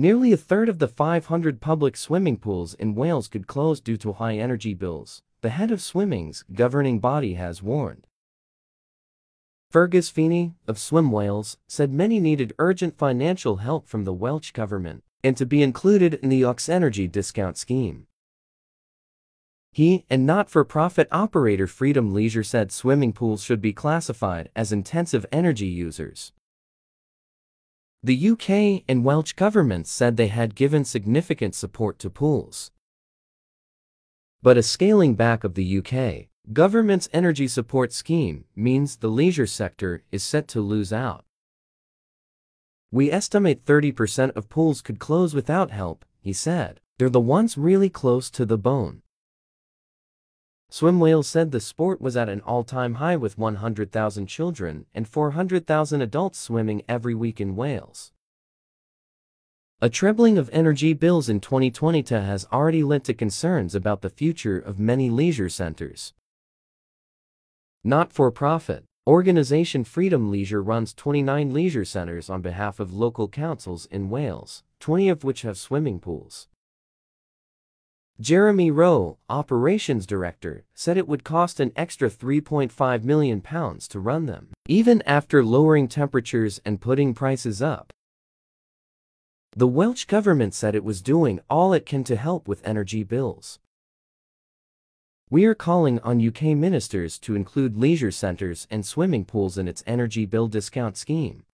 Nearly 0.00 0.32
a 0.32 0.38
third 0.38 0.70
of 0.70 0.78
the 0.78 0.88
500 0.88 1.60
public 1.60 1.94
swimming 1.94 2.38
pools 2.38 2.72
in 2.72 2.94
Wales 2.94 3.28
could 3.28 3.46
close 3.46 3.82
due 3.82 3.98
to 3.98 4.14
high 4.14 4.38
energy 4.38 4.72
bills, 4.72 5.20
the 5.42 5.50
head 5.50 5.70
of 5.70 5.82
swimming's 5.82 6.42
governing 6.54 7.00
body 7.00 7.34
has 7.34 7.62
warned. 7.62 8.06
Fergus 9.70 10.08
Feeney, 10.08 10.54
of 10.66 10.78
Swim 10.78 11.12
Wales, 11.12 11.58
said 11.68 11.92
many 11.92 12.18
needed 12.18 12.54
urgent 12.58 12.96
financial 12.96 13.56
help 13.56 13.86
from 13.86 14.04
the 14.04 14.14
Welsh 14.14 14.52
government 14.52 15.04
and 15.22 15.36
to 15.36 15.44
be 15.44 15.62
included 15.62 16.14
in 16.14 16.30
the 16.30 16.46
UK's 16.46 16.70
Energy 16.70 17.06
discount 17.06 17.58
scheme. 17.58 18.06
He 19.70 20.06
and 20.08 20.24
not-for-profit 20.24 21.08
operator 21.12 21.66
Freedom 21.66 22.14
Leisure 22.14 22.42
said 22.42 22.72
swimming 22.72 23.12
pools 23.12 23.42
should 23.42 23.60
be 23.60 23.74
classified 23.74 24.48
as 24.56 24.72
intensive 24.72 25.26
energy 25.30 25.66
users. 25.66 26.32
The 28.02 28.30
UK 28.30 28.82
and 28.88 29.04
Welsh 29.04 29.34
governments 29.34 29.90
said 29.90 30.16
they 30.16 30.28
had 30.28 30.54
given 30.54 30.86
significant 30.86 31.54
support 31.54 31.98
to 31.98 32.08
pools. 32.08 32.70
But 34.42 34.56
a 34.56 34.62
scaling 34.62 35.16
back 35.16 35.44
of 35.44 35.52
the 35.52 35.78
UK 35.78 36.28
government's 36.50 37.10
energy 37.12 37.46
support 37.46 37.92
scheme 37.92 38.46
means 38.56 38.96
the 38.96 39.08
leisure 39.08 39.46
sector 39.46 40.02
is 40.10 40.22
set 40.22 40.48
to 40.48 40.62
lose 40.62 40.92
out. 40.94 41.24
We 42.90 43.12
estimate 43.12 43.66
30% 43.66 44.34
of 44.34 44.48
pools 44.48 44.80
could 44.80 44.98
close 44.98 45.34
without 45.34 45.70
help, 45.70 46.06
he 46.20 46.32
said. 46.32 46.80
They're 46.98 47.10
the 47.10 47.20
ones 47.20 47.58
really 47.58 47.90
close 47.90 48.30
to 48.30 48.46
the 48.46 48.58
bone. 48.58 49.02
Swim 50.72 51.00
Wales 51.00 51.26
said 51.26 51.50
the 51.50 51.58
sport 51.58 52.00
was 52.00 52.16
at 52.16 52.28
an 52.28 52.40
all-time 52.42 52.94
high 52.94 53.16
with 53.16 53.36
100,000 53.36 54.26
children 54.28 54.86
and 54.94 55.08
400,000 55.08 56.00
adults 56.00 56.38
swimming 56.38 56.82
every 56.88 57.12
week 57.12 57.40
in 57.40 57.56
Wales. 57.56 58.12
A 59.80 59.88
trebling 59.88 60.38
of 60.38 60.48
energy 60.52 60.92
bills 60.92 61.28
in 61.28 61.40
2022 61.40 62.14
has 62.14 62.46
already 62.52 62.84
led 62.84 63.02
to 63.04 63.14
concerns 63.14 63.74
about 63.74 64.02
the 64.02 64.10
future 64.10 64.58
of 64.58 64.78
many 64.78 65.10
leisure 65.10 65.48
centers. 65.48 66.12
Not-for-profit 67.82 68.84
organization 69.08 69.82
Freedom 69.82 70.30
Leisure 70.30 70.62
runs 70.62 70.94
29 70.94 71.52
leisure 71.52 71.84
centers 71.84 72.30
on 72.30 72.42
behalf 72.42 72.78
of 72.78 72.92
local 72.92 73.26
councils 73.26 73.86
in 73.86 74.08
Wales, 74.08 74.62
20 74.78 75.08
of 75.08 75.24
which 75.24 75.42
have 75.42 75.58
swimming 75.58 75.98
pools. 75.98 76.46
Jeremy 78.20 78.70
Rowe, 78.70 79.16
operations 79.30 80.04
director, 80.04 80.66
said 80.74 80.98
it 80.98 81.08
would 81.08 81.24
cost 81.24 81.58
an 81.58 81.72
extra 81.74 82.10
£3.5 82.10 83.02
million 83.02 83.40
to 83.40 83.98
run 83.98 84.26
them, 84.26 84.48
even 84.68 85.00
after 85.06 85.42
lowering 85.42 85.88
temperatures 85.88 86.60
and 86.62 86.82
putting 86.82 87.14
prices 87.14 87.62
up. 87.62 87.94
The 89.56 89.66
Welsh 89.66 90.04
government 90.04 90.52
said 90.52 90.74
it 90.74 90.84
was 90.84 91.00
doing 91.00 91.40
all 91.48 91.72
it 91.72 91.86
can 91.86 92.04
to 92.04 92.16
help 92.16 92.46
with 92.46 92.60
energy 92.62 93.04
bills. 93.04 93.58
We 95.30 95.46
are 95.46 95.54
calling 95.54 95.98
on 96.00 96.24
UK 96.24 96.54
ministers 96.54 97.18
to 97.20 97.34
include 97.34 97.78
leisure 97.78 98.10
centres 98.10 98.66
and 98.70 98.84
swimming 98.84 99.24
pools 99.24 99.56
in 99.56 99.66
its 99.66 99.82
energy 99.86 100.26
bill 100.26 100.46
discount 100.46 100.98
scheme. 100.98 101.44